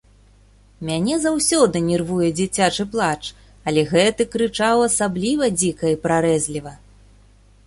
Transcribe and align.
Мяне 0.89 1.15
заўсёды 1.25 1.77
нервуе 1.89 2.29
дзіцячы 2.39 2.83
плач, 2.95 3.19
але 3.73 3.81
гэты 3.95 4.23
крычаў 4.37 4.77
асабліва 4.89 5.55
дзіка 5.61 5.85
і 5.95 6.05
прарэзліва. 6.09 6.77